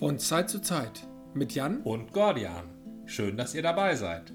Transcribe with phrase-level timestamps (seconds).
[0.00, 2.70] Von Zeit zu Zeit mit Jan und Gordian.
[3.04, 4.32] Schön, dass ihr dabei seid.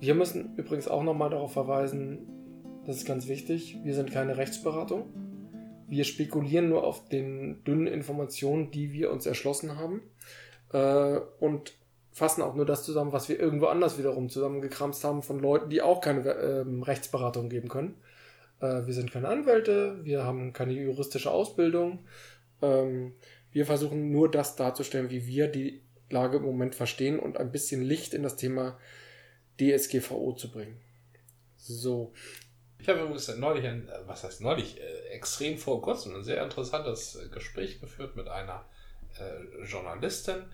[0.00, 2.26] Wir müssen übrigens auch nochmal darauf verweisen,
[2.84, 5.04] das ist ganz wichtig, wir sind keine Rechtsberatung.
[5.86, 10.02] Wir spekulieren nur auf den dünnen Informationen, die wir uns erschlossen haben
[10.72, 11.74] äh, und
[12.10, 15.80] fassen auch nur das zusammen, was wir irgendwo anders wiederum zusammengekramst haben von Leuten, die
[15.80, 17.94] auch keine äh, Rechtsberatung geben können.
[18.58, 22.00] Äh, wir sind keine Anwälte, wir haben keine juristische Ausbildung.
[22.62, 23.14] Ähm,
[23.52, 27.82] wir versuchen nur das darzustellen, wie wir die Lage im Moment verstehen und ein bisschen
[27.82, 28.78] Licht in das Thema
[29.60, 30.80] DSGVO zu bringen.
[31.56, 32.12] So.
[32.78, 36.42] Ich habe übrigens neulich, ein, äh, was heißt neulich, äh, extrem vor kurzem ein sehr
[36.42, 38.64] interessantes äh, Gespräch geführt mit einer
[39.18, 40.44] äh, Journalistin,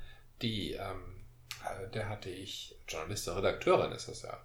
[0.43, 1.25] die, ähm,
[1.65, 4.45] äh, der hatte ich, Journalistin, Redakteurin ist das ja,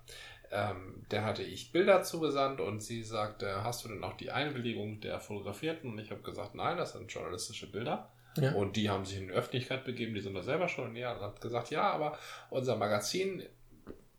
[0.51, 4.99] ähm, der hatte ich Bilder zugesandt und sie sagte, hast du denn auch die Einwilligung
[4.99, 5.91] der Fotografierten?
[5.91, 8.11] Und ich habe gesagt, nein, das sind journalistische Bilder.
[8.37, 8.53] Ja.
[8.53, 11.21] Und die haben sich in die Öffentlichkeit begeben, die sind da selber schon näher und
[11.21, 12.17] hat gesagt, ja, aber
[12.49, 13.43] unser Magazin,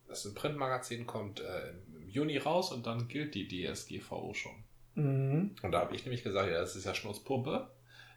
[0.08, 4.64] das ist ein Printmagazin, kommt äh, im Juni raus und dann gilt die DSGVO schon.
[4.94, 5.56] Mhm.
[5.62, 7.70] Und da habe ich nämlich gesagt, ja, das ist ja Schnurzpumpe.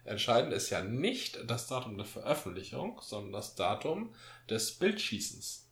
[0.04, 4.14] Entscheidend ist ja nicht das Datum der Veröffentlichung, sondern das Datum
[4.48, 5.68] des Bildschießens.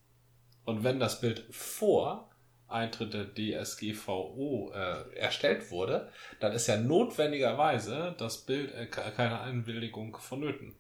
[0.65, 2.31] Und wenn das Bild vor
[2.69, 6.09] Eintritt der DSGVO äh, erstellt wurde,
[6.41, 10.75] dann ist ja notwendigerweise das Bild äh, keine Einwilligung vonnöten.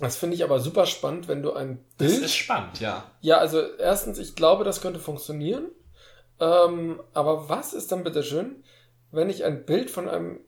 [0.00, 2.12] Das finde ich aber super spannend, wenn du ein Bild.
[2.12, 3.10] Das ist spannend, ja.
[3.20, 5.66] Ja, also erstens, ich glaube, das könnte funktionieren.
[6.40, 8.62] Ähm, aber was ist dann bitte schön,
[9.10, 10.40] wenn ich ein Bild von einem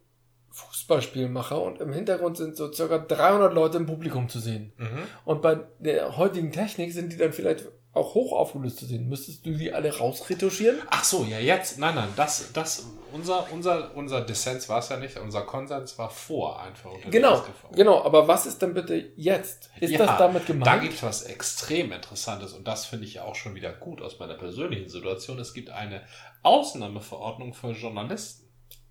[0.51, 4.73] Fußballspiel mache und im Hintergrund sind so circa 300 Leute im Publikum zu sehen.
[4.77, 5.03] Mhm.
[5.25, 9.09] Und bei der heutigen Technik sind die dann vielleicht auch hoch aufgelöst zu sehen.
[9.09, 10.79] Müsstest du die alle rausretuschieren?
[10.91, 11.79] Ach so, ja, jetzt.
[11.79, 15.17] Nein, nein, das, das, unser, unser, unser Dissens war es ja nicht.
[15.17, 16.65] Unser Konsens war vor
[17.03, 18.05] der Genau, genau.
[18.05, 19.71] Aber was ist denn bitte jetzt?
[19.81, 20.67] Ist ja, das damit gemeint?
[20.67, 24.21] Da gibt es was extrem Interessantes und das finde ich auch schon wieder gut aus
[24.21, 25.41] meiner persönlichen Situation.
[25.41, 26.03] Es gibt eine
[26.43, 28.51] Ausnahmeverordnung für Journalisten.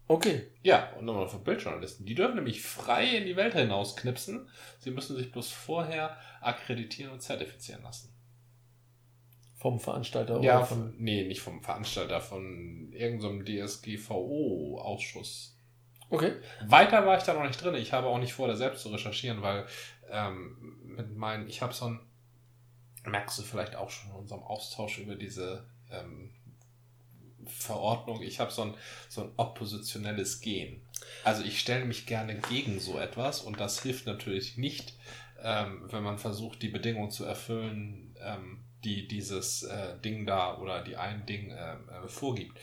[0.10, 0.48] Okay.
[0.64, 2.06] Ja, und nochmal für Bildjournalisten.
[2.06, 4.50] Die dürfen nämlich frei in die Welt hinausknipsen.
[4.80, 8.12] Sie müssen sich bloß vorher akkreditieren und zertifizieren lassen.
[9.60, 10.94] Vom Veranstalter ja, oder von.
[10.98, 15.58] Nee, nicht vom Veranstalter, von irgendeinem DSGVO-Ausschuss.
[16.10, 16.32] Okay.
[16.66, 17.76] Weiter war ich da noch nicht drin.
[17.76, 19.66] Ich habe auch nicht vor, da selbst zu recherchieren, weil
[20.10, 22.00] ähm, mit meinen, ich habe so ein,
[23.04, 26.32] merkst du vielleicht auch schon in unserem Austausch über diese ähm,
[27.46, 28.76] Verordnung, ich habe so ein,
[29.10, 30.82] so ein oppositionelles Gen.
[31.26, 34.94] Also ich stelle mich gerne gegen so etwas und das hilft natürlich nicht,
[35.44, 40.84] ähm, wenn man versucht, die Bedingungen zu erfüllen, ähm, die dieses äh, Ding da oder
[40.84, 42.58] die ein Ding äh, äh, vorgibt.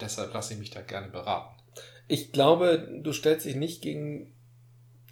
[0.00, 1.60] Deshalb lasse ich mich da gerne beraten.
[2.08, 4.32] Ich glaube, du stellst dich nicht gegen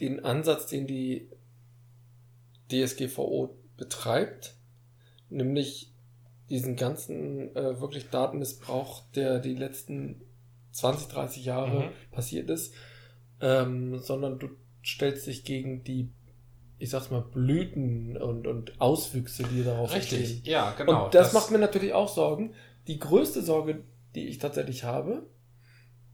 [0.00, 1.28] den Ansatz, den die
[2.70, 4.54] DSGVO betreibt,
[5.28, 5.92] nämlich
[6.50, 10.22] diesen ganzen äh, wirklich Datenmissbrauch, der die letzten
[10.72, 11.92] 20, 30 Jahre mhm.
[12.10, 12.75] passiert ist,
[13.40, 14.48] ähm, sondern du
[14.84, 16.10] stellst dich gegen die
[16.78, 20.43] ich sag's mal, Blüten und, und Auswüchse, die darauf Richtig, stehen.
[20.44, 21.06] ja, genau.
[21.06, 22.55] Und das, das, macht mir natürlich auch Sorgen.
[22.87, 23.83] Die größte Sorge,
[24.15, 25.27] die ich tatsächlich habe,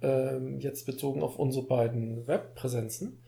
[0.00, 3.22] ähm, jetzt bezogen auf unsere beiden Webpräsenzen,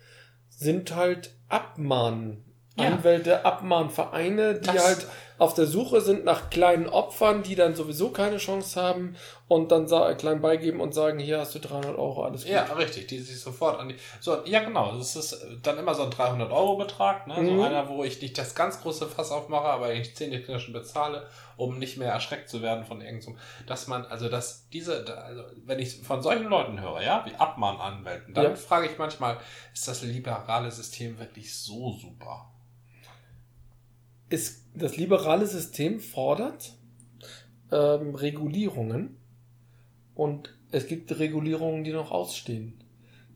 [0.49, 2.45] sind halt Abmahn
[2.79, 2.87] ja.
[2.87, 5.07] Anwälte, Abmahnvereine, die das, halt
[5.39, 9.17] auf der Suche sind nach kleinen Opfern, die dann sowieso keine Chance haben
[9.49, 9.87] und dann
[10.17, 12.53] klein beigeben und sagen, hier hast du 300 Euro, alles gut.
[12.53, 16.05] Ja, richtig, die sich sofort an die, so, ja genau, das ist dann immer so
[16.05, 17.57] ein 300 Euro Betrag, ne, mhm.
[17.57, 21.29] so einer, wo ich nicht das ganz große Fass aufmache, aber ich 10 Knirschen bezahle,
[21.57, 25.79] um nicht mehr erschreckt zu werden von irgendeinem, dass man, also, dass diese, also, wenn
[25.79, 28.55] ich von solchen Leuten höre, ja, wie Abmahnanwälten, dann ja.
[28.57, 29.37] frage ich manchmal,
[29.73, 32.51] ist das liberale System wirklich so super?
[34.29, 36.75] ist, das liberale System fordert
[37.73, 39.17] ähm, Regulierungen
[40.15, 42.75] und es gibt Regulierungen, die noch ausstehen.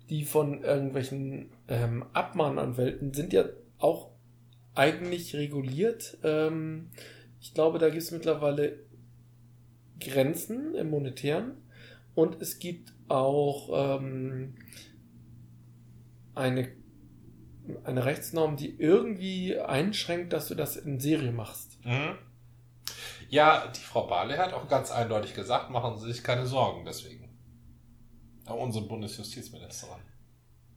[0.09, 3.45] Die von irgendwelchen ähm, Abmahnanwälten sind ja
[3.79, 4.11] auch
[4.75, 6.19] eigentlich reguliert.
[6.25, 6.91] Ähm,
[7.41, 8.81] ich glaube, da gibt es mittlerweile
[10.01, 11.53] Grenzen im Monetären
[12.15, 14.55] und es gibt auch ähm,
[16.35, 16.69] eine
[17.85, 21.79] eine Rechtsnorm, die irgendwie einschränkt, dass du das in Serie machst.
[21.85, 22.17] Mhm.
[23.29, 27.29] Ja, die Frau Barley hat auch ganz eindeutig gesagt, machen Sie sich keine Sorgen deswegen.
[28.47, 30.01] Unsere Bundesjustizministerin.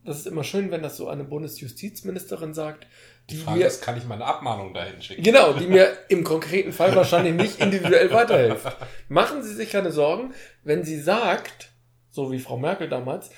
[0.06, 2.85] Das ist immer schön, wenn das so eine Bundesjustizministerin sagt.
[3.30, 5.24] Die, die Frage mir, ist, kann ich meine Abmahnung dahin schicken?
[5.24, 8.75] Genau, die mir im konkreten Fall wahrscheinlich nicht individuell weiterhilft.
[9.07, 10.33] Machen Sie sich keine Sorgen,
[10.63, 11.69] wenn sie sagt,
[12.09, 13.30] so wie Frau Merkel damals,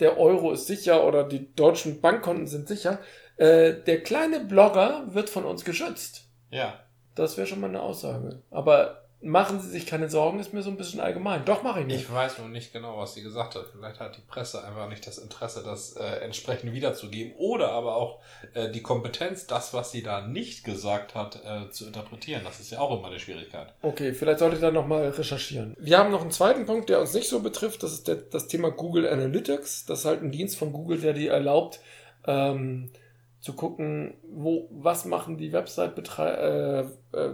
[0.00, 2.98] der Euro ist sicher oder die deutschen Bankkonten sind sicher.
[3.36, 6.28] Äh, der kleine Blogger wird von uns geschützt.
[6.50, 6.80] Ja.
[7.14, 8.42] Das wäre schon mal eine Aussage.
[8.50, 11.44] Aber machen Sie sich keine Sorgen, ist mir so ein bisschen allgemein.
[11.44, 12.02] Doch, mache ich nicht.
[12.02, 13.66] Ich weiß nur nicht genau, was sie gesagt hat.
[13.72, 17.34] Vielleicht hat die Presse einfach nicht das Interesse, das äh, entsprechend wiederzugeben.
[17.36, 18.20] Oder aber auch
[18.54, 22.42] äh, die Kompetenz, das, was sie da nicht gesagt hat, äh, zu interpretieren.
[22.44, 23.74] Das ist ja auch immer eine Schwierigkeit.
[23.82, 25.74] Okay, vielleicht sollte ich da nochmal recherchieren.
[25.78, 27.82] Wir haben noch einen zweiten Punkt, der uns nicht so betrifft.
[27.82, 29.86] Das ist der, das Thema Google Analytics.
[29.86, 31.80] Das ist halt ein Dienst von Google, der dir erlaubt,
[32.26, 32.90] ähm,
[33.40, 36.84] zu gucken, wo, was machen die Website äh, äh,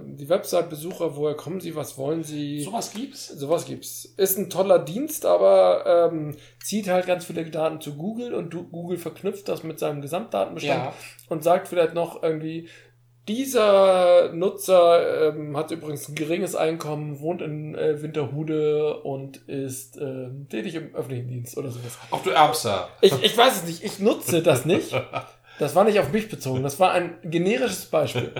[0.04, 2.60] die Website-Besucher, woher kommen sie, was wollen sie.
[2.60, 3.28] Sowas gibt's?
[3.28, 4.04] Sowas gibt's.
[4.18, 8.64] Ist ein toller Dienst, aber ähm, zieht halt ganz viele Daten zu Google und du,
[8.64, 10.92] Google verknüpft das mit seinem Gesamtdatenbestand Ja.
[11.30, 12.68] und sagt vielleicht noch irgendwie,
[13.26, 20.46] dieser Nutzer ähm, hat übrigens ein geringes Einkommen, wohnt in äh, Winterhude und ist ähm,
[20.50, 21.96] tätig im öffentlichen Dienst oder sowas.
[22.10, 22.88] Ach du Erbser.
[23.00, 24.92] Ich, ich weiß es nicht, ich nutze das nicht.
[25.58, 28.32] Das war nicht auf mich bezogen, das war ein generisches Beispiel.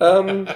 [0.00, 0.48] ähm,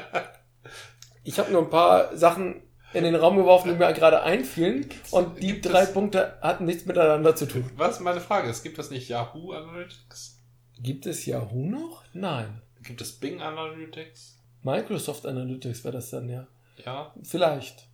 [1.24, 2.62] ich habe nur ein paar Sachen
[2.92, 6.64] in den Raum geworfen, die mir gerade einfielen und die Gibt drei es- Punkte hatten
[6.64, 7.70] nichts miteinander zu tun.
[7.76, 8.48] Was ist meine Frage?
[8.48, 10.38] Es gibt das nicht Yahoo Analytics?
[10.82, 12.02] Gibt es Yahoo noch?
[12.14, 12.62] Nein.
[12.82, 14.38] Gibt es Bing Analytics?
[14.62, 16.46] Microsoft Analytics wäre das dann ja.
[16.84, 17.14] Ja.
[17.22, 17.86] Vielleicht.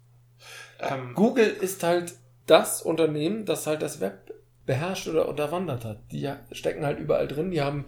[0.78, 2.14] Ähm, Google ist halt
[2.46, 4.25] das Unternehmen, das halt das Web
[4.66, 6.12] beherrscht oder unterwandert hat.
[6.12, 7.50] Die stecken halt überall drin.
[7.50, 7.86] Die haben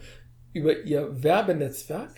[0.53, 2.13] über ihr Werbenetzwerk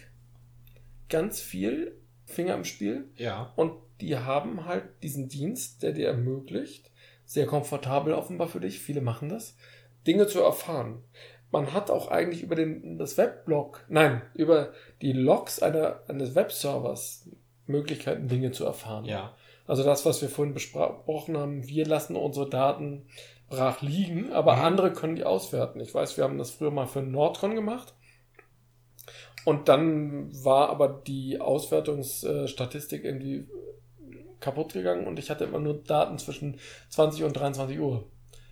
[1.08, 1.96] ganz viel
[2.26, 3.52] Finger im Spiel ja.
[3.56, 6.90] und die haben halt diesen Dienst, der dir ermöglicht,
[7.24, 9.56] sehr komfortabel offenbar für dich, viele machen das,
[10.06, 11.02] Dinge zu erfahren.
[11.50, 14.72] Man hat auch eigentlich über den, das Weblog, nein, über
[15.02, 17.28] die Logs einer, eines Webservers
[17.66, 19.04] Möglichkeiten, Dinge zu erfahren.
[19.04, 19.34] Ja.
[19.66, 23.06] Also das, was wir vorhin besprochen haben, wir lassen unsere Daten
[23.50, 24.62] brach liegen, aber Mhm.
[24.62, 25.80] andere können die auswerten.
[25.80, 27.92] Ich weiß, wir haben das früher mal für Nordcon gemacht.
[29.44, 33.46] Und dann war aber die Auswertungsstatistik irgendwie
[34.40, 36.58] kaputt gegangen und ich hatte immer nur Daten zwischen
[36.90, 38.04] 20 und 23 Uhr.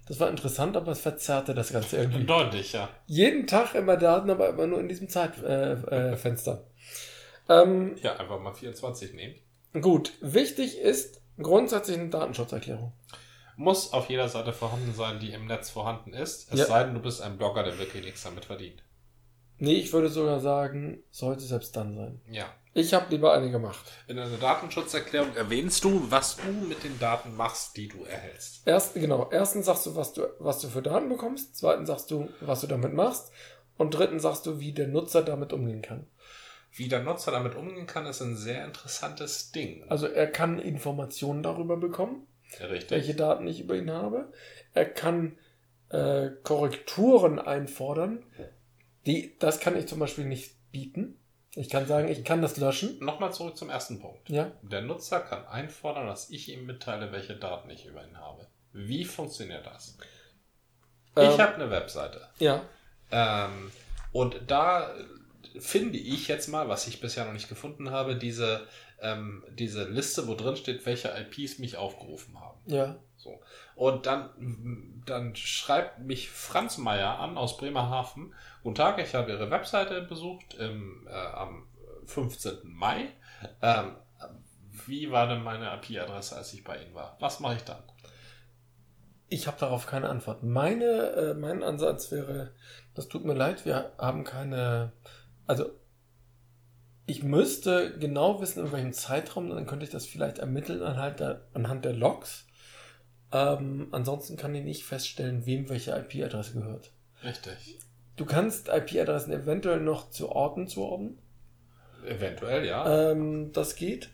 [0.06, 2.24] Das war interessant, aber es verzerrte das Ganze irgendwie.
[2.24, 2.88] Deutlich, ja.
[3.06, 6.12] Jeden Tag immer Daten, aber immer nur in diesem Zeitfenster.
[6.12, 6.64] Äh, Fenster.
[7.48, 9.34] ähm, Ja, einfach mal 24 nehmen.
[9.82, 12.92] gut, wichtig ist grundsätzlich eine Datenschutzerklärung.
[13.60, 16.52] Muss auf jeder Seite vorhanden sein, die im Netz vorhanden ist.
[16.52, 16.66] Es Ja.
[16.66, 18.84] sei denn, du bist ein Blogger, der wirklich nichts damit verdient.
[19.58, 22.20] Nee, ich würde sogar sagen, sollte selbst dann sein.
[22.31, 22.46] Ja.
[22.72, 23.84] Ich habe lieber eine gemacht.
[24.06, 28.62] In deiner Datenschutzerklärung erwähnst du, was du mit den Daten machst, die du erhältst.
[28.64, 31.56] Erst, genau, erstens sagst du, was du, was du für Daten bekommst.
[31.56, 33.32] Zweitens sagst du, was du damit machst.
[33.76, 36.06] Und drittens sagst du, wie der Nutzer damit umgehen kann.
[36.70, 39.84] Wie der Nutzer damit umgehen kann, ist ein sehr interessantes Ding.
[39.88, 42.28] Also er kann Informationen darüber bekommen,
[42.60, 42.90] Richtig.
[42.90, 44.32] welche Daten ich über ihn habe.
[44.74, 45.38] Er kann
[45.90, 48.24] äh, Korrekturen einfordern.
[49.06, 51.18] Die, das kann ich zum Beispiel nicht bieten.
[51.54, 52.98] Ich kann sagen, ich kann das löschen.
[53.00, 54.28] Nochmal zurück zum ersten Punkt.
[54.28, 54.52] Ja.
[54.62, 58.46] Der Nutzer kann einfordern, dass ich ihm mitteile, welche Daten ich über ihn habe.
[58.72, 59.96] Wie funktioniert das?
[61.16, 62.28] ich Ähm, habe eine Webseite.
[62.38, 62.62] Ja.
[63.10, 63.72] Ähm,
[64.12, 64.94] und da
[65.60, 68.66] finde ich jetzt mal, was ich bisher noch nicht gefunden habe, diese,
[69.00, 72.58] ähm, diese Liste, wo drin steht, welche IPs mich aufgerufen haben.
[72.67, 72.96] Ja.
[73.17, 73.41] So.
[73.74, 78.34] Und dann, dann schreibt mich Franz Meier an aus Bremerhaven.
[78.62, 81.67] Guten Tag, ich habe Ihre Webseite besucht im, äh, am
[82.06, 82.58] 15.
[82.65, 83.08] Mai.
[83.62, 83.96] Ähm,
[84.86, 87.17] wie war denn meine IP-Adresse, als ich bei Ihnen war?
[87.20, 87.82] Was mache ich dann?
[89.29, 90.43] Ich habe darauf keine Antwort.
[90.43, 92.53] Meine, äh, mein Ansatz wäre,
[92.94, 94.93] das tut mir leid, wir haben keine,
[95.48, 95.70] also
[97.06, 101.40] ich müsste genau wissen, in welchem Zeitraum, dann könnte ich das vielleicht ermitteln anhand der,
[101.55, 102.46] anhand der Logs.
[103.32, 106.93] Ähm, ansonsten kann ich nicht feststellen, wem welche IP-Adresse gehört.
[107.24, 107.78] Richtig.
[108.17, 111.19] Du kannst IP-Adressen eventuell noch zu Orten zuordnen.
[112.06, 113.10] Eventuell, ja.
[113.10, 114.10] Ähm, das geht.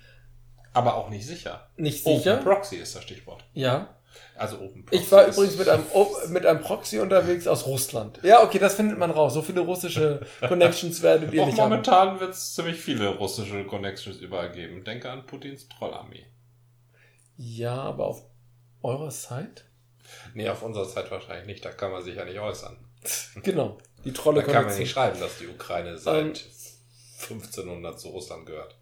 [0.72, 1.68] Aber auch nicht sicher.
[1.76, 2.34] Nicht sicher.
[2.34, 3.44] Open Proxy ist das Stichwort.
[3.54, 3.96] Ja.
[4.36, 5.02] Also Open Proxy.
[5.04, 5.84] Ich war übrigens mit einem,
[6.28, 8.18] mit einem Proxy unterwegs aus Russland.
[8.22, 9.34] Ja, okay, das findet man raus.
[9.34, 11.70] So viele russische Connections werdet ihr Auch nicht haben.
[11.70, 14.82] momentan wird es ziemlich viele russische Connections überall geben.
[14.84, 16.26] Denke an Putins Trollarmee.
[17.36, 18.22] Ja, aber auf
[18.82, 19.62] eurer Site?
[20.34, 21.64] Nee, auf unserer Zeit wahrscheinlich nicht.
[21.64, 22.76] Da kann man sich ja nicht äußern.
[23.42, 23.78] Genau.
[24.04, 26.32] Die Trolle Da kann man nicht schreiben, dass die Ukraine seit Ähm.
[27.30, 28.76] 1500 zu Russland gehört.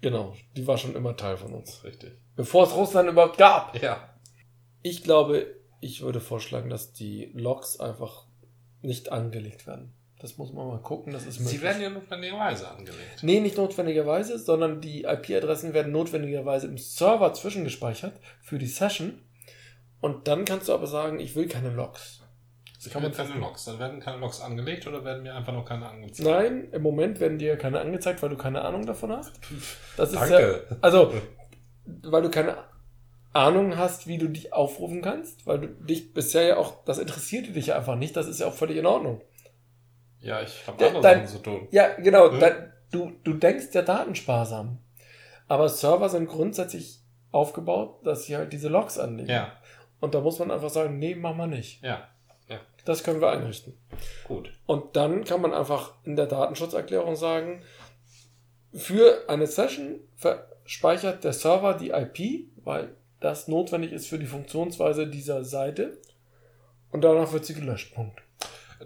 [0.00, 1.84] Genau, die war schon immer Teil von uns.
[1.84, 2.12] Richtig.
[2.34, 3.80] Bevor es Russland überhaupt gab.
[3.80, 4.08] Ja.
[4.82, 5.46] Ich glaube,
[5.80, 8.24] ich würde vorschlagen, dass die Logs einfach
[8.82, 9.92] nicht angelegt werden.
[10.20, 11.58] Das muss man mal gucken, das ist möglich.
[11.58, 13.22] Sie werden ja notwendigerweise angelegt.
[13.22, 19.22] Nee, nicht notwendigerweise, sondern die IP-Adressen werden notwendigerweise im Server zwischengespeichert für die Session.
[20.02, 22.20] Und dann kannst du aber sagen, ich will keine Logs.
[22.82, 23.64] Das kann man keine Logs.
[23.64, 26.28] Dann werden keine Logs angelegt oder werden mir einfach noch keine angezeigt?
[26.28, 29.32] Nein, im Moment werden dir keine angezeigt, weil du keine Ahnung davon hast.
[29.96, 30.64] Das ist Danke.
[30.68, 31.14] ja, also,
[31.84, 32.56] weil du keine
[33.32, 37.52] Ahnung hast, wie du dich aufrufen kannst, weil du dich bisher ja auch, das interessierte
[37.52, 39.20] dich ja einfach nicht, das ist ja auch völlig in Ordnung.
[40.20, 41.68] Ja, ich habe Der- andere dein- Sachen zu tun.
[41.70, 42.40] Ja, genau, Hm?
[42.40, 42.50] da,
[42.90, 44.78] du, du denkst ja datensparsam.
[45.48, 46.98] Aber Server sind grundsätzlich
[47.32, 49.30] aufgebaut, dass sie halt diese Logs anlegen.
[49.30, 49.52] Ja,
[50.00, 51.82] Und da muss man einfach sagen, nee, mach mal nicht.
[51.84, 52.08] ja,
[52.84, 53.74] Das können wir einrichten.
[54.24, 54.52] gut.
[54.66, 57.62] Und dann kann man einfach in der Datenschutzerklärung sagen,
[58.72, 60.00] für eine Session
[60.64, 65.98] speichert der Server die IP, weil das notwendig ist für die Funktionsweise dieser Seite.
[66.90, 67.94] Und danach wird sie gelöscht.
[67.94, 68.20] Punkt.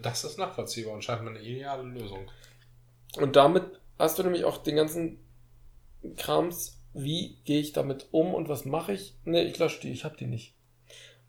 [0.03, 2.31] Das ist nachvollziehbar und scheint mir eine ideale Lösung.
[3.17, 3.65] Und damit
[3.99, 5.25] hast du nämlich auch den ganzen
[6.17, 9.17] Krams, wie gehe ich damit um und was mache ich?
[9.25, 10.55] Nee, ich lösche die, ich habe die nicht.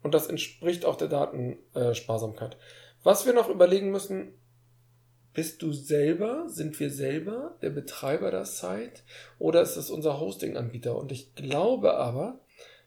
[0.02, 2.56] Und das entspricht auch der Datensparsamkeit.
[3.02, 4.34] Was wir noch überlegen müssen,
[5.32, 9.02] bist du selber, sind wir selber der Betreiber der Site
[9.38, 10.96] oder ist es unser Hosting-Anbieter?
[10.96, 12.40] Und ich glaube aber,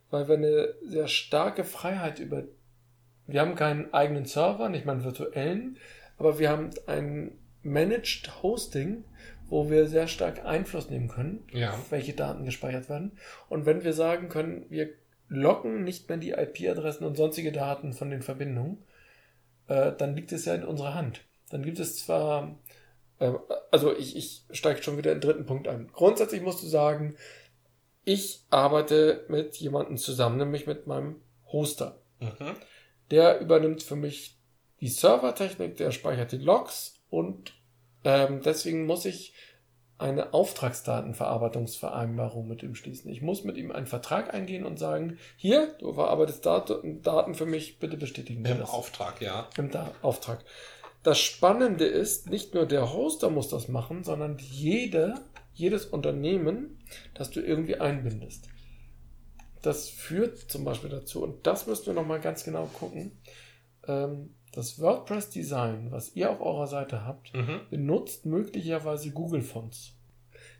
[0.09, 2.43] weil wir eine sehr starke Freiheit über,
[3.27, 5.77] wir haben keinen eigenen Server, nicht mal einen virtuellen,
[6.17, 9.03] aber wir haben ein Managed Hosting,
[9.49, 11.71] wo wir sehr stark Einfluss nehmen können, Ja.
[11.71, 13.13] auf welche Daten gespeichert werden.
[13.49, 14.89] Und wenn wir sagen können, wir
[15.27, 18.83] locken nicht mehr die IP-Adressen und sonstige Daten von den Verbindungen,
[19.67, 21.21] äh, dann liegt es ja in unserer Hand.
[21.51, 22.57] Dann gibt es zwar,
[23.19, 23.31] äh,
[23.71, 25.89] also ich, ich steige schon wieder in den dritten Punkt ein.
[25.93, 27.15] Grundsätzlich musst du sagen,
[28.11, 31.17] ich arbeite mit jemandem zusammen, nämlich mit meinem
[31.51, 31.99] Hoster.
[32.19, 32.55] Mhm.
[33.11, 34.37] Der übernimmt für mich
[34.81, 37.53] die Servertechnik, der speichert die Logs und
[38.03, 39.33] ähm, deswegen muss ich
[39.97, 43.11] eine Auftragsdatenverarbeitungsvereinbarung mit ihm schließen.
[43.11, 46.71] Ich muss mit ihm einen Vertrag eingehen und sagen, hier, du verarbeitest Dat
[47.03, 48.69] Daten für mich, bitte bestätigen Im das.
[48.69, 49.49] Auftrag, ja.
[49.57, 50.43] Im Da- Auftrag.
[51.03, 55.15] Das Spannende ist, nicht nur der Hoster muss das machen, sondern jede,
[55.59, 56.79] jedes Unternehmen,
[57.13, 58.47] das du irgendwie einbindest.
[59.61, 63.11] Das führt zum Beispiel dazu, und das müssen wir nochmal ganz genau gucken,
[63.87, 67.61] ähm, das WordPress-Design, was ihr auf eurer Seite habt, Mhm.
[67.69, 69.95] benutzt möglicherweise Google-Fonts.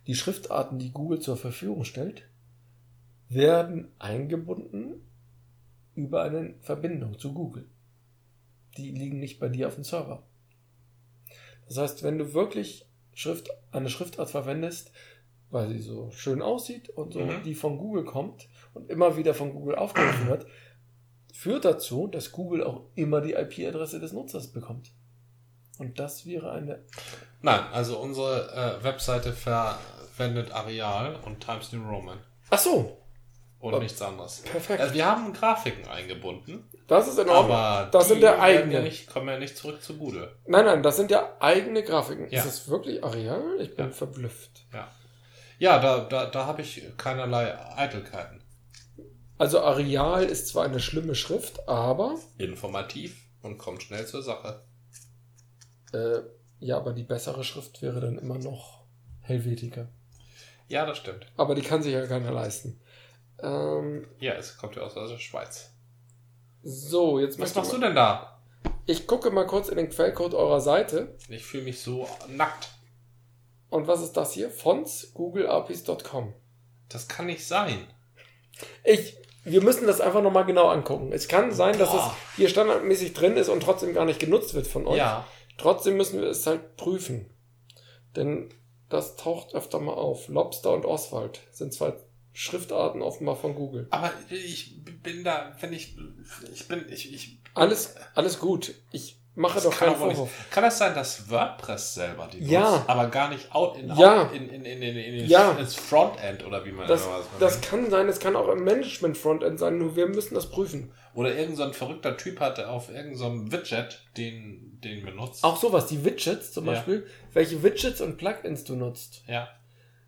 [0.06, 2.28] Die Schriftarten, die Google zur Verfügung stellt,
[3.30, 5.02] werden eingebunden
[5.96, 7.70] über eine Verbindung zu Google.
[8.78, 10.24] Die liegen nicht bei dir auf dem Server.
[11.68, 12.89] Das heißt, wenn du wirklich
[13.20, 14.92] Schrift, eine Schriftart verwendest,
[15.52, 17.44] weil sie so schön aussieht und so, Mhm.
[17.44, 20.46] die von Google kommt und immer wieder von Google aufgerufen wird,
[21.34, 24.92] führt dazu, dass Google auch immer die IP-Adresse des Nutzers bekommt.
[25.80, 26.84] Und das wäre eine
[27.42, 32.98] Nein, also unsere äh, Webseite verwendet Areal und Times New Roman Ach so,
[33.60, 34.42] und Oh, nichts anderes.
[34.42, 34.80] perfekt.
[34.82, 37.56] Also wir haben Grafiken eingebunden, das ist in Ordnung.
[37.56, 38.82] aber das sind ja eigene.
[38.82, 40.36] Nicht, kommen ja nicht zurück zu Google.
[40.46, 42.30] Nein, nein, das sind ja eigene Grafiken.
[42.30, 42.40] Ja.
[42.40, 43.42] Ist das wirklich Areal?
[43.62, 43.92] Ich bin Ja.
[43.92, 44.66] verblüfft.
[44.74, 44.88] Ja,
[45.60, 48.42] ja da, da, da habe ich keinerlei Eitelkeiten.
[49.38, 54.64] Also Areal ist zwar eine schlimme Schrift, aber Informativ und kommt schnell zur Sache.
[55.94, 56.20] äh,
[56.60, 58.84] ja, aber die bessere Schrift wäre dann immer noch
[59.22, 59.88] Helvetica.
[60.68, 61.26] Ja, das stimmt.
[61.38, 62.82] Aber die kann sich ja keiner leisten.
[63.42, 65.72] Ähm, Ja, es kommt ja aus der Schweiz.
[66.70, 68.40] So, jetzt Was machst du denn da?
[68.86, 71.16] Ich gucke mal kurz in den Quellcode eurer Seite.
[71.28, 72.70] Ich fühle mich so nackt.
[73.70, 74.50] Und was ist das hier?
[74.50, 76.34] Fonts googleapis.com.
[76.88, 77.88] Das kann nicht sein.
[78.84, 81.12] Ich, wir müssen das einfach nochmal genau angucken.
[81.12, 82.16] Es kann sein, dass Boah.
[82.32, 84.98] es hier standardmäßig drin ist und trotzdem gar nicht genutzt wird von euch.
[84.98, 85.26] Ja.
[85.58, 87.30] Trotzdem müssen wir es halt prüfen.
[88.16, 88.50] Denn
[88.90, 90.28] das taucht öfter mal auf.
[90.28, 91.94] Lobster und Oswald sind zwei
[92.34, 93.88] Schriftarten offenbar von Google.
[93.92, 95.98] Aber ich bin da, wenn ich,
[96.54, 97.40] ich bin, ich, ich.
[97.56, 98.74] Alles, alles gut.
[98.92, 100.30] Ich mache doch keinen Vorwurf.
[100.52, 102.72] kann das sein, dass WordPress selber die Ja.
[102.72, 104.24] nutzt, aber gar nicht out in, Ja.
[104.24, 105.52] out in, in, in, in, in, in Ja.
[105.54, 107.66] ins Frontend oder wie man Das, immer was das nennt.
[107.66, 110.94] kann sein, es kann auch im Management-Frontend sein, nur wir müssen das prüfen.
[111.16, 115.44] Oder irgend so ein verrückter Typ hatte auf irgendeinem so Widget den, den benutzt.
[115.44, 116.74] Auch sowas, die Widgets zum Ja.
[116.74, 119.24] Beispiel, welche Widgets und Plugins du nutzt.
[119.28, 119.50] Ja.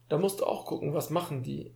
[0.09, 1.73] Da musst du auch gucken, was machen die.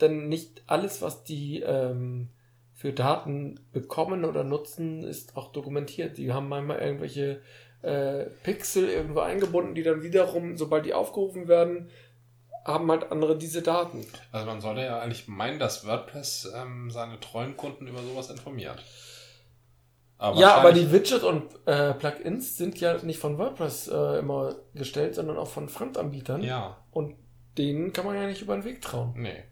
[0.00, 2.28] Denn nicht alles, was die ähm,
[2.72, 6.18] für Daten bekommen oder nutzen, ist auch dokumentiert.
[6.18, 7.40] Die haben manchmal irgendwelche
[7.82, 11.90] äh, Pixel irgendwo eingebunden, die dann wiederum, sobald die aufgerufen werden,
[12.64, 14.06] haben halt andere diese Daten.
[14.32, 18.82] Also man sollte ja eigentlich meinen, dass WordPress ähm, seine treuen Kunden über sowas informiert.
[20.16, 24.18] Aber ja, aber die wahrscheinlich- Widget und äh, Plugins sind ja nicht von WordPress äh,
[24.20, 26.42] immer gestellt, sondern auch von Fremdanbietern.
[26.42, 27.16] Ja, Und
[27.58, 29.12] denen kann man ja nicht über den Weg trauen.
[29.16, 29.44] nee.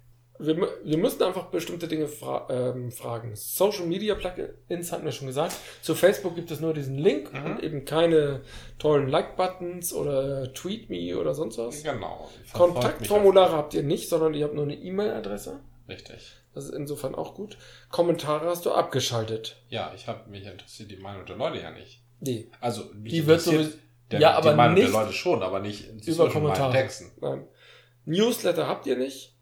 [0.46, 3.32] Wir, wir müssen einfach bestimmte Dinge fra ähm, fragen.
[3.34, 5.54] Social Media Plugins hatten wir schon gesagt.
[5.82, 7.44] Zu Facebook gibt es nur diesen Link Mhm.
[7.46, 8.42] und eben keine
[8.78, 11.82] tollen Like-Buttons oder Tweet Me oder sonst was.
[11.82, 12.28] Genau.
[12.52, 15.60] Kontaktformulare habt ihr nicht, sondern ihr habt nur eine E-Mail-Adresse.
[15.88, 16.36] Richtig.
[16.54, 17.56] Das ist insofern auch gut.
[17.90, 19.56] Kommentare hast du abgeschaltet.
[19.68, 22.02] Ja, ich habe mich interessiert die Meinung der Leute ja nicht.
[22.20, 22.48] Nee.
[22.60, 23.70] Also Die wird sowieso-
[24.10, 26.72] der, ja, die aber Meinung nicht der Leute schon, aber nicht über Kommentare.
[26.72, 27.10] Texten.
[27.20, 27.46] Nein.
[28.04, 29.34] Newsletter habt ihr nicht.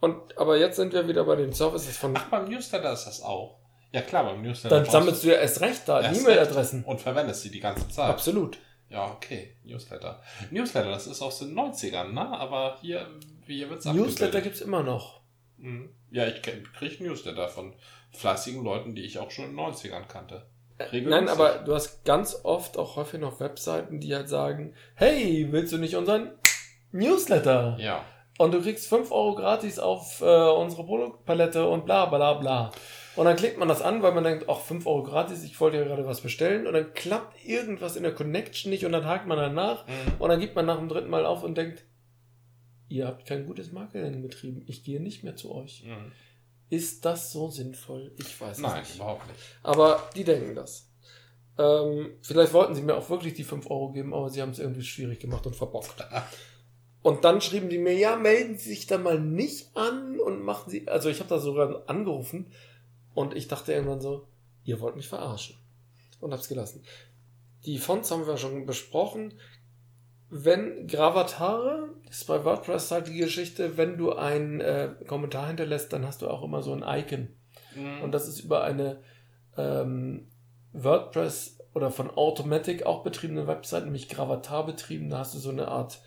[0.00, 2.14] Und, aber jetzt sind wir wieder bei den Services von.
[2.16, 3.58] Ach, beim Newsletter ist das auch.
[3.92, 4.76] Ja klar, beim Newsletter.
[4.76, 6.84] Dann sammelst du ja erst recht da E-Mail-Adressen.
[6.84, 8.10] Und verwendest sie die ganze Zeit.
[8.10, 8.58] Absolut.
[8.88, 9.56] Ja, okay.
[9.64, 10.22] Newsletter.
[10.50, 12.20] Newsletter, das ist aus den 90ern, ne?
[12.20, 13.08] Aber hier,
[13.46, 14.42] hier wird's Newsletter abgebildet.
[14.44, 15.22] gibt's immer noch.
[15.56, 15.90] Mhm.
[16.10, 17.74] Ja, ich kriege Newsletter von
[18.12, 20.46] fleißigen Leuten, die ich auch schon in den 90ern kannte.
[20.78, 21.08] Regelmäßig.
[21.08, 25.72] Nein, aber du hast ganz oft auch häufig noch Webseiten, die halt sagen, hey, willst
[25.72, 26.32] du nicht unseren
[26.92, 27.76] Newsletter?
[27.80, 28.04] Ja.
[28.38, 32.70] Und du kriegst 5 Euro gratis auf äh, unsere Produktpalette und bla bla bla.
[33.16, 35.78] Und dann klickt man das an, weil man denkt, ach, 5 Euro gratis, ich wollte
[35.78, 36.66] ja gerade was bestellen.
[36.66, 39.86] Und dann klappt irgendwas in der Connection nicht und dann hakt man danach.
[39.86, 39.92] Mhm.
[40.18, 41.84] Und dann gibt man nach dem dritten Mal auf und denkt,
[42.88, 45.84] ihr habt kein gutes Marketing betrieben, ich gehe nicht mehr zu euch.
[45.84, 46.12] Mhm.
[46.68, 48.12] Ist das so sinnvoll?
[48.18, 48.96] Ich weiß es Nein, nicht.
[48.96, 49.40] überhaupt nicht.
[49.62, 50.90] Aber die denken das.
[51.58, 54.58] Ähm, vielleicht wollten sie mir auch wirklich die 5 Euro geben, aber sie haben es
[54.58, 56.04] irgendwie schwierig gemacht und verbockt.
[57.06, 60.68] Und dann schrieben die mir, ja, melden Sie sich da mal nicht an und machen
[60.68, 62.50] Sie, also ich habe da sogar angerufen
[63.14, 64.26] und ich dachte irgendwann so,
[64.64, 65.54] ihr wollt mich verarschen.
[66.18, 66.82] Und hab's gelassen.
[67.64, 69.34] Die Fonts haben wir schon besprochen.
[70.30, 75.92] Wenn Gravatare, das ist bei WordPress halt die Geschichte, wenn du einen äh, Kommentar hinterlässt,
[75.92, 77.28] dann hast du auch immer so ein Icon.
[77.76, 78.02] Mhm.
[78.02, 79.00] Und das ist über eine
[79.56, 80.26] ähm,
[80.72, 85.08] WordPress oder von Automatic auch betriebene Website, nämlich Gravatar betrieben.
[85.08, 86.00] Da hast du so eine Art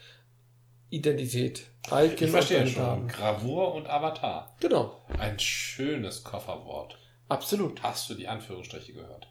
[0.90, 1.68] Identität.
[1.88, 2.84] Icon ich verstehe schon.
[2.84, 3.08] Daten.
[3.08, 4.56] Gravur und Avatar.
[4.60, 6.98] Genau, Ein schönes Kofferwort.
[7.28, 7.82] absolut.
[7.84, 9.28] Hast du die Anführungsstriche gehört?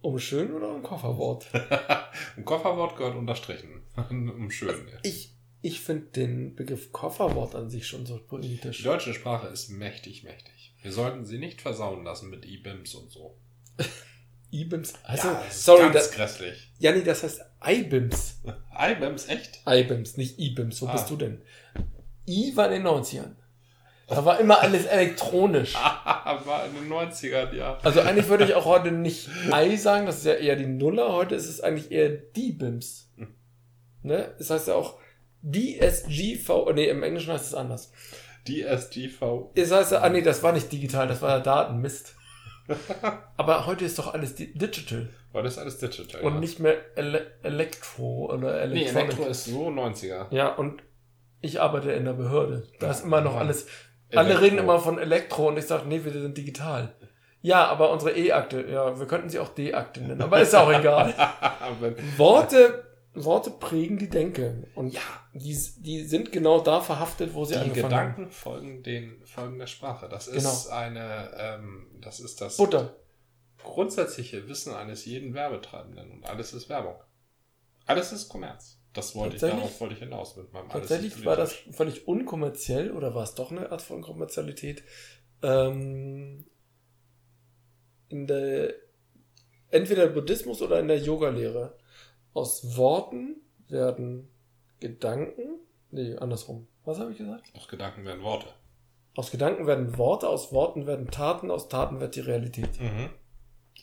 [0.00, 1.46] Um schön oder um Kofferwort?
[2.36, 3.82] Ein Kofferwort gehört unterstrichen.
[4.10, 4.86] um schön.
[4.88, 4.98] Ja.
[5.02, 8.82] Ich, ich finde den Begriff Kofferwort an sich schon so Die politisch.
[8.82, 10.74] deutsche Sprache ist mächtig, mächtig.
[10.82, 13.38] Wir sollten sie nicht versauen lassen mit IBIMS und so.
[14.52, 14.94] IBIMS.
[15.04, 16.70] Also, ja, sorry, ganz das, grässlich.
[16.78, 18.42] Janni, das heißt IBIMS.
[18.78, 19.60] IBIMS, echt?
[19.68, 20.80] IBIMS, nicht IBIMS.
[20.82, 20.92] Wo Ah.
[20.92, 21.42] bist du denn?
[22.28, 23.34] I war in den 90ern.
[24.08, 25.74] Da war immer alles elektronisch.
[25.74, 27.78] War in den 90ern, ja.
[27.82, 31.12] Also eigentlich würde ich auch heute nicht I sagen, das ist ja eher die Nuller.
[31.12, 33.10] Heute ist es eigentlich eher die BIMS.
[34.02, 34.32] Ne?
[34.38, 34.98] Das heißt ja auch
[35.42, 37.90] DSGV, nee, im Englischen heißt es anders.
[38.46, 39.50] DSGV.
[39.56, 42.14] Das heißt ja, ah nee, das war nicht digital, das war ja Daten, Mist.
[43.36, 46.22] Aber heute ist doch alles di digital War das alles digital?
[46.22, 46.40] und ja.
[46.40, 48.96] nicht mehr ele Elektro oder Nee, Electronic.
[49.10, 50.26] Elektro ist so 90er.
[50.30, 50.82] ja, und
[51.42, 52.66] ich arbeite in der Behörde.
[52.80, 53.40] Da ist immer noch Ja.
[53.40, 53.66] alles.
[54.14, 54.44] Alle Elektro.
[54.44, 56.94] reden immer von Elektro und ich sage, nee, wir sind digital.
[57.42, 61.14] Ja, aber unsere E-Akte, ja, wir könnten sie auch D-Akte nennen, aber ist auch egal.
[62.16, 62.85] Worte,
[63.24, 64.68] Worte prägen die Denke.
[64.74, 65.00] Und ja,
[65.32, 69.66] die, die sind genau da verhaftet, wo sie die angefangen Gedanken folgen den Folgen der
[69.66, 70.08] Sprache.
[70.08, 72.66] Das ist eine, ähm, das ist das haben.
[72.66, 72.96] Butter.
[73.62, 76.96] grundsätzliche Wissen eines jeden Werbetreibenden und alles ist Werbung.
[77.86, 78.78] Alles ist Kommerz.
[78.92, 83.14] Das wollte ich, darauf wollte ich hinaus mit meinem Tatsächlich war das völlig unkommerziell oder
[83.14, 84.82] war es doch eine Art von Kommerzialität.
[85.42, 86.46] Ähm,
[88.08, 88.74] in der,
[89.70, 91.76] entweder Buddhismus oder in der Yoga-Lehre.
[92.36, 93.36] Aus Worten
[93.68, 94.28] werden
[94.78, 95.58] Gedanken,
[95.90, 96.68] nee, andersrum.
[96.84, 97.50] Was habe ich gesagt?
[97.54, 98.48] Aus Gedanken werden Worte.
[99.14, 102.78] Aus Gedanken werden Worte, aus Worten werden Taten, aus Taten wird die Realität.
[102.78, 103.08] Mhm.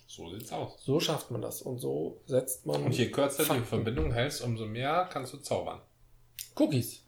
[0.05, 0.75] So sieht's aus.
[0.83, 3.65] So schafft man das und so setzt man Und je kürzer die Fakten.
[3.65, 5.81] Verbindung hältst, umso mehr kannst du zaubern.
[6.55, 7.03] Cookies.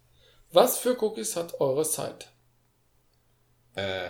[0.52, 2.26] Was für Cookies hat eure Site?
[3.76, 4.10] Äh,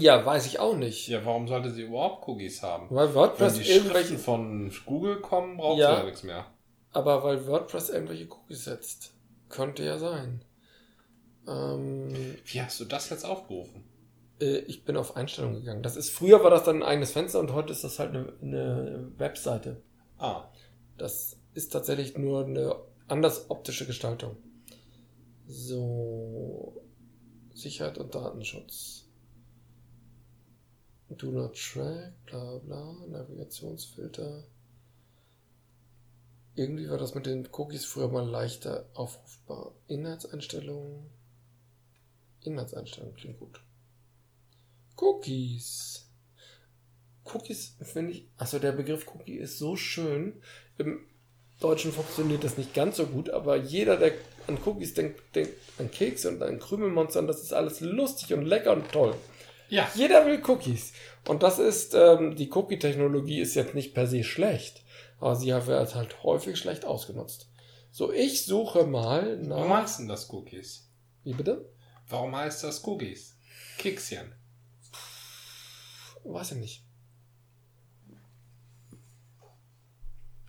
[0.00, 1.08] Ja, weiß ich auch nicht.
[1.08, 2.86] ja, warum sollte sie überhaupt Cookies haben?
[2.90, 5.94] Weil Wenn WordPress die irgendwelche, Schriften von Google kommen, braucht Ja.
[5.94, 6.46] sie ja nichts mehr.
[6.92, 9.14] aber weil WordPress irgendwelche Cookies setzt.
[9.48, 10.44] Könnte ja sein.
[11.46, 13.84] Ähm, Wie hast du das jetzt aufgerufen?
[14.40, 15.82] äh, ich bin auf Einstellungen gegangen.
[15.82, 18.32] Das ist, früher war das dann ein eigenes Fenster und heute ist das halt eine,
[18.42, 19.82] eine Webseite.
[20.18, 20.44] Ah,
[20.98, 22.74] Das ist tatsächlich nur eine
[23.08, 24.36] anders optische Gestaltung.
[25.46, 26.80] So.
[27.52, 29.03] Sicherheit und Datenschutz.
[31.08, 34.44] Do not track, bla bla, Navigationsfilter.
[36.56, 39.72] Irgendwie war das mit den Cookies früher mal leichter aufrufbar.
[39.86, 41.10] Inhaltseinstellungen.
[42.42, 43.60] Inhaltseinstellungen klingt gut.
[44.96, 46.08] Cookies.
[47.24, 50.40] Cookies finde ich, also der Begriff Cookie ist so schön.
[50.78, 51.00] Im
[51.60, 54.12] Deutschen funktioniert das nicht ganz so gut, aber jeder, der
[54.46, 58.44] an Cookies denkt, denkt an Kekse und an Krümelmonster und das ist alles lustig und
[58.44, 59.14] lecker und toll.
[59.68, 59.88] Ja.
[59.94, 60.92] Jeder will Cookies.
[61.26, 64.84] Und das ist, ähm, die Cookie-Technologie ist jetzt nicht per se schlecht,
[65.18, 67.50] aber sie wird halt häufig schlecht ausgenutzt.
[67.90, 69.56] So, ich suche mal nach.
[69.56, 70.90] Warum heißt denn das Cookies?
[71.22, 71.70] Wie bitte?
[72.08, 73.38] Warum heißt das Cookies?
[73.78, 74.34] Kekschen.
[76.24, 76.84] Weiß ich nicht.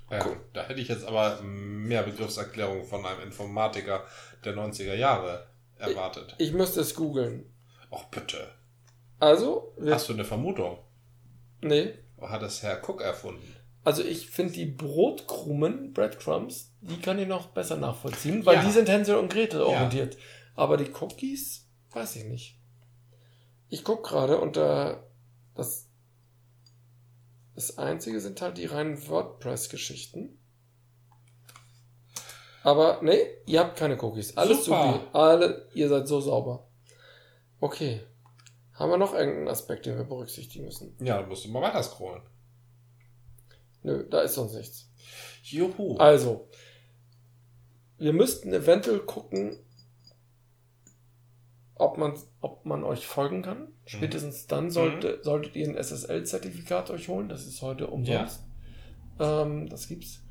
[0.10, 4.06] Ja, da hätte ich jetzt aber mehr Begriffserklärung von einem Informatiker
[4.43, 5.47] der 90er Jahre
[5.78, 6.36] erwartet.
[6.38, 7.51] Ich müsste es googeln.
[7.91, 8.51] Och bitte.
[9.19, 10.78] Also, Hast du eine Vermutung?
[11.62, 11.93] nee.
[12.21, 13.56] Hat das Herr Cook erfunden?
[13.84, 18.63] Also ich finde die Brotkrumen, Breadcrumbs, die kann ich noch besser nachvollziehen, weil Ja.
[18.63, 20.17] die sind Hänsel und Gretel orientiert.
[20.56, 22.58] Aber die Cookies, weiß ich nicht.
[23.69, 25.04] Ich guck gerade unter
[25.56, 25.88] das
[27.54, 30.39] das einzige sind halt die reinen WordPress-Geschichten.
[32.63, 34.36] Aber nee, ihr habt keine Cookies.
[34.36, 34.93] Alles Super.
[34.93, 35.06] supi.
[35.17, 36.67] Alle, ihr seid so sauber.
[37.60, 38.01] Okay.
[38.75, 40.95] Haben wir noch irgendeinen Aspekt, den wir berücksichtigen müssen?
[40.99, 42.23] Ja, dann musst du mal weiter scrollen.
[43.83, 44.91] Nö, da ist sonst nichts.
[45.43, 45.97] Juhu.
[45.97, 46.49] Also,
[47.97, 49.59] wir müssten eventuell gucken,
[51.75, 53.67] ob man, ob man euch folgen kann.
[53.85, 57.29] Spätestens dann sollte, solltet ihr ein SSL-Zertifikat euch holen.
[57.29, 58.43] Das ist heute umsonst.
[59.19, 60.21] Ähm, das gibt's.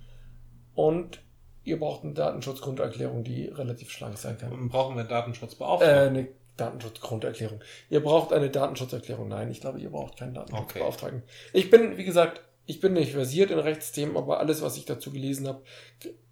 [0.75, 1.23] Und
[1.63, 4.69] ihr braucht eine Datenschutzgrunderklärung, die relativ schlank sein kann.
[4.69, 6.09] Brauchen wir Äh, Datenschutzbeauftragten?
[6.17, 7.61] eine Datenschutzgrunderklärung.
[7.91, 9.29] Ihr braucht eine Datenschutzerklärung.
[9.29, 11.23] Nein, ich glaube, ihr braucht keinen Datenschutzbeauftragten.
[11.53, 15.11] Ich bin, wie gesagt, ich bin nicht versiert in Rechtsthemen, aber alles, was ich dazu
[15.11, 15.63] gelesen habe,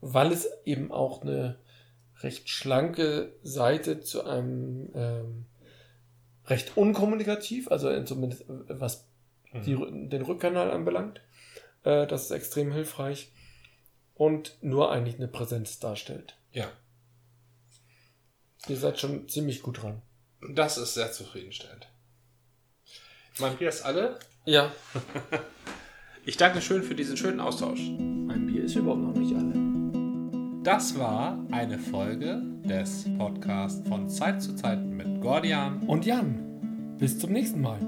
[0.00, 1.58] weil es eben auch eine
[2.20, 5.46] recht schlanke Seite zu einem ähm,
[6.46, 9.06] recht unkommunikativ, also zumindest äh, was
[9.52, 11.20] die, den Rückkanal anbelangt,
[11.84, 13.32] äh, das ist extrem hilfreich
[14.14, 16.36] und nur eigentlich eine Präsenz darstellt.
[16.52, 16.70] ja.
[18.68, 20.02] Ihr seid schon ziemlich gut dran.
[20.50, 21.88] Das ist sehr zufriedenstellend.
[23.38, 24.18] Mein Bier ist alle.
[24.44, 24.72] Ja,
[26.24, 27.80] Ich danke schön für diesen schönen Austausch.
[27.80, 30.62] mein Bier ist überhaupt noch nicht alle.
[30.62, 35.82] Das war eine Folge des Podcasts von Zeit zu Zeit mit Gordian.
[35.88, 37.80] Und Jan, bis zum nächsten Mal.